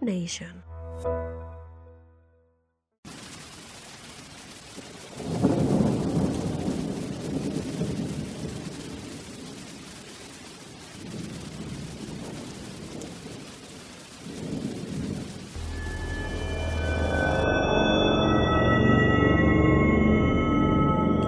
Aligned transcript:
Nation. 0.00 0.64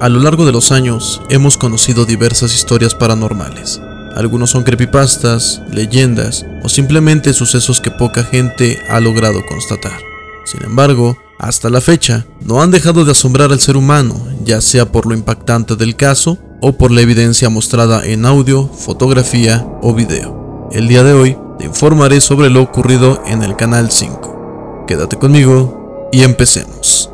A 0.00 0.08
lo 0.08 0.18
largo 0.18 0.44
de 0.44 0.50
los 0.50 0.72
años 0.72 1.22
hemos 1.30 1.56
conocido 1.56 2.04
diversas 2.04 2.52
historias 2.56 2.96
paranormales. 2.96 3.80
Algunos 4.16 4.50
son 4.50 4.62
creepypastas, 4.62 5.62
leyendas 5.70 6.46
o 6.62 6.68
simplemente 6.68 7.32
sucesos 7.32 7.80
que 7.80 7.90
poca 7.90 8.24
gente 8.24 8.78
ha 8.88 9.00
logrado 9.00 9.44
constatar. 9.46 9.98
Sin 10.44 10.62
embargo, 10.64 11.16
hasta 11.38 11.70
la 11.70 11.80
fecha, 11.80 12.26
no 12.40 12.62
han 12.62 12.70
dejado 12.70 13.04
de 13.04 13.12
asombrar 13.12 13.52
al 13.52 13.60
ser 13.60 13.76
humano, 13.76 14.14
ya 14.44 14.60
sea 14.60 14.90
por 14.92 15.06
lo 15.06 15.14
impactante 15.14 15.76
del 15.76 15.96
caso 15.96 16.38
o 16.60 16.72
por 16.72 16.92
la 16.92 17.00
evidencia 17.00 17.48
mostrada 17.48 18.04
en 18.06 18.26
audio, 18.26 18.68
fotografía 18.68 19.66
o 19.82 19.94
video. 19.94 20.68
El 20.72 20.88
día 20.88 21.02
de 21.02 21.12
hoy 21.12 21.36
te 21.58 21.64
informaré 21.64 22.20
sobre 22.20 22.48
lo 22.48 22.62
ocurrido 22.62 23.22
en 23.26 23.42
el 23.42 23.56
Canal 23.56 23.90
5. 23.90 24.84
Quédate 24.86 25.18
conmigo 25.18 26.08
y 26.12 26.22
empecemos. 26.22 27.11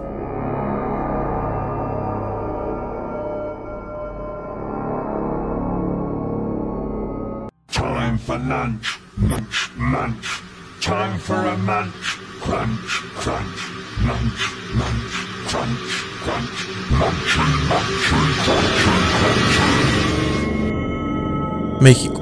México. 21.80 22.20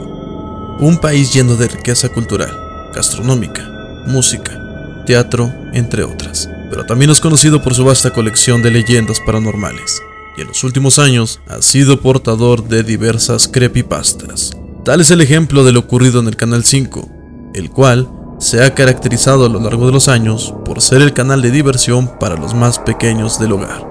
Un 0.78 0.98
país 1.00 1.32
lleno 1.34 1.56
de 1.56 1.68
riqueza 1.68 2.08
cultural, 2.10 2.52
gastronómica, 2.94 3.68
música, 4.06 5.04
teatro, 5.06 5.52
entre 5.72 6.04
otras. 6.04 6.48
Pero 6.70 6.84
también 6.86 7.10
es 7.10 7.20
conocido 7.20 7.62
por 7.62 7.74
su 7.74 7.84
vasta 7.84 8.12
colección 8.12 8.62
de 8.62 8.70
leyendas 8.70 9.20
paranormales. 9.20 10.02
Y 10.36 10.42
en 10.42 10.48
los 10.48 10.62
últimos 10.62 10.98
años 10.98 11.40
ha 11.48 11.62
sido 11.62 12.00
portador 12.00 12.68
de 12.68 12.82
diversas 12.82 13.48
creepypastas. 13.48 14.52
Tal 14.86 15.00
es 15.00 15.10
el 15.10 15.20
ejemplo 15.20 15.64
de 15.64 15.72
lo 15.72 15.80
ocurrido 15.80 16.20
en 16.20 16.28
el 16.28 16.36
Canal 16.36 16.62
5, 16.62 17.08
el 17.54 17.70
cual 17.70 18.08
se 18.38 18.62
ha 18.62 18.72
caracterizado 18.72 19.44
a 19.44 19.48
lo 19.48 19.58
largo 19.58 19.84
de 19.86 19.90
los 19.90 20.06
años 20.06 20.54
por 20.64 20.80
ser 20.80 21.02
el 21.02 21.12
canal 21.12 21.42
de 21.42 21.50
diversión 21.50 22.06
para 22.20 22.36
los 22.36 22.54
más 22.54 22.78
pequeños 22.78 23.40
del 23.40 23.50
hogar. 23.50 23.84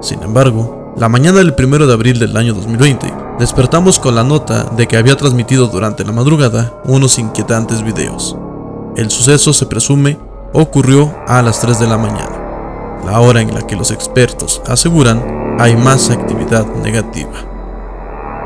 Sin 0.00 0.22
embargo, 0.22 0.94
la 0.96 1.10
mañana 1.10 1.40
del 1.40 1.54
1 1.54 1.86
de 1.86 1.92
abril 1.92 2.18
del 2.18 2.34
año 2.34 2.54
2020, 2.54 3.12
despertamos 3.38 3.98
con 3.98 4.14
la 4.14 4.24
nota 4.24 4.64
de 4.74 4.88
que 4.88 4.96
había 4.96 5.18
transmitido 5.18 5.66
durante 5.66 6.02
la 6.02 6.12
madrugada 6.12 6.80
unos 6.86 7.18
inquietantes 7.18 7.84
videos. 7.84 8.34
El 8.96 9.10
suceso 9.10 9.52
se 9.52 9.66
presume 9.66 10.16
ocurrió 10.54 11.14
a 11.26 11.42
las 11.42 11.60
3 11.60 11.78
de 11.78 11.88
la 11.88 11.98
mañana, 11.98 13.02
la 13.04 13.20
hora 13.20 13.42
en 13.42 13.54
la 13.54 13.66
que 13.66 13.76
los 13.76 13.90
expertos 13.90 14.62
aseguran 14.66 15.56
hay 15.58 15.76
más 15.76 16.08
actividad 16.08 16.64
negativa. 16.76 17.57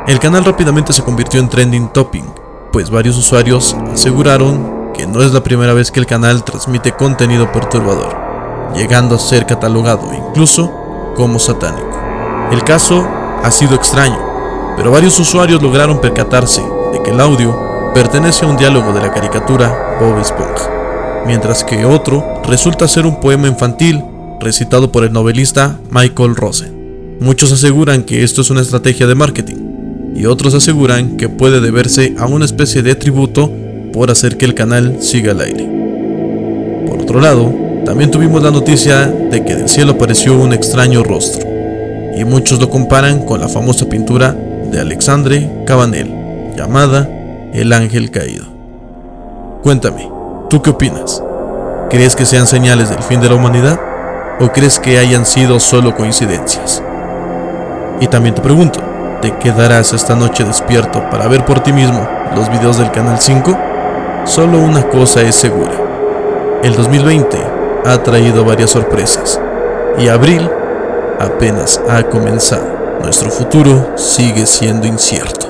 El 0.09 0.19
canal 0.19 0.45
rápidamente 0.45 0.93
se 0.93 1.05
convirtió 1.05 1.39
en 1.39 1.49
trending 1.49 1.89
topping, 1.93 2.25
pues 2.73 2.91
varios 2.91 3.17
usuarios 3.17 3.77
aseguraron 3.93 4.91
que 4.93 5.07
no 5.07 5.23
es 5.23 5.33
la 5.33 5.45
primera 5.45 5.75
vez 5.75 5.93
que 5.93 6.01
el 6.01 6.07
canal 6.07 6.43
transmite 6.43 6.91
contenido 6.91 7.53
perturbador, 7.53 8.17
llegando 8.75 9.15
a 9.15 9.21
ser 9.21 9.47
catalogado 9.47 10.11
incluso 10.13 10.73
como 11.15 11.39
satánico. 11.39 11.97
El 12.51 12.65
caso 12.65 13.07
ha 13.45 13.51
sido 13.53 13.77
extraño, 13.77 14.19
pero 14.77 14.91
varios 14.91 15.21
usuarios 15.21 15.63
lograron 15.63 16.01
percatarse 16.01 16.63
de 16.93 17.01
que 17.01 17.11
el 17.11 17.21
audio 17.21 17.57
pertenece 17.95 18.45
a 18.45 18.49
un 18.49 18.57
diálogo 18.57 18.93
de 18.93 19.03
la 19.03 19.13
caricatura 19.13 19.99
Bob 20.01 20.19
Esponja, 20.19 20.69
mientras 21.27 21.63
que 21.63 21.85
otro 21.85 22.43
resulta 22.45 22.89
ser 22.89 23.07
un 23.07 23.21
poema 23.21 23.47
infantil 23.47 24.03
recitado 24.41 24.91
por 24.91 25.05
el 25.05 25.13
novelista 25.13 25.79
Michael 25.91 26.35
Rosen. 26.35 27.19
Muchos 27.21 27.53
aseguran 27.53 28.03
que 28.03 28.25
esto 28.25 28.41
es 28.41 28.51
una 28.51 28.63
estrategia 28.63 29.07
de 29.07 29.15
marketing, 29.15 29.62
y 30.15 30.27
otros 30.27 30.55
aseguran 30.55 31.17
que 31.17 31.29
puede 31.29 31.61
deberse 31.61 32.15
a 32.19 32.27
una 32.27 32.45
especie 32.45 32.83
de 32.83 32.95
tributo 32.95 33.51
por 33.93 34.11
hacer 34.11 34.37
que 34.37 34.45
el 34.45 34.55
canal 34.55 34.97
siga 35.01 35.33
al 35.33 35.41
aire. 35.41 35.69
Por 36.87 37.01
otro 37.01 37.21
lado, 37.21 37.53
también 37.85 38.11
tuvimos 38.11 38.43
la 38.43 38.51
noticia 38.51 39.07
de 39.07 39.45
que 39.45 39.57
del 39.57 39.69
cielo 39.69 39.93
apareció 39.93 40.39
un 40.39 40.53
extraño 40.53 41.03
rostro, 41.03 41.49
y 42.17 42.25
muchos 42.25 42.61
lo 42.61 42.71
comparan 42.71 43.25
con 43.25 43.41
la 43.41 43.49
famosa 43.49 43.89
pintura 43.89 44.37
de 44.71 44.81
Alexandre 44.81 45.51
Cabanel, 45.67 46.09
llamada 46.57 47.09
El 47.53 47.73
Ángel 47.73 48.11
Caído. 48.11 48.47
Cuéntame, 49.63 50.09
¿tú 50.49 50.63
qué 50.63 50.71
opinas? 50.71 51.23
¿Crees 51.91 52.17
que 52.17 52.25
sean 52.25 52.47
señales 52.47 52.89
del 52.89 53.03
fin 53.03 53.21
de 53.21 53.29
la 53.29 53.35
humanidad? 53.35 53.79
¿O 54.41 54.49
crees 54.49 54.79
que 54.79 54.99
hayan 54.99 55.27
sido 55.27 55.61
solo 55.61 55.95
coincidencias? 55.95 56.83
Y 58.01 58.07
también 58.07 58.35
te 58.35 58.41
pregunto, 58.41 58.81
¿te 59.23 59.33
quedarás 59.39 59.93
esta 59.93 60.17
noche 60.17 60.45
despierto 60.45 61.09
para 61.09 61.29
ver 61.29 61.45
por 61.45 61.61
ti 61.61 61.73
mismo 61.73 62.07
los 62.35 62.51
videos 62.51 62.77
del 62.77 62.91
Canal 62.91 63.21
5? 63.21 63.57
Solo 64.25 64.59
una 64.59 64.83
cosa 64.89 65.23
es 65.23 65.37
segura. 65.37 65.73
El 66.63 66.75
2020 66.75 67.39
ha 67.87 68.03
traído 68.03 68.45
varias 68.45 68.71
sorpresas 68.71 69.41
y 69.99 70.09
abril 70.09 70.51
apenas 71.21 71.81
ha 71.89 72.03
comenzado. 72.03 72.67
Nuestro 73.01 73.31
futuro 73.31 73.93
sigue 73.97 74.45
siendo 74.45 74.87
incierto. 74.87 75.47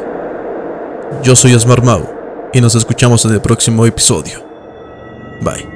Yo 1.22 1.34
soy 1.34 1.54
Osmar 1.54 1.82
Mau 1.82 2.06
y 2.52 2.60
nos 2.60 2.74
escuchamos 2.74 3.24
en 3.24 3.32
el 3.32 3.40
próximo 3.40 3.86
episodio. 3.86 4.42
Bye. 5.40 5.71